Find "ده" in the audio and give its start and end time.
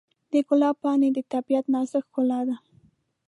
2.47-2.55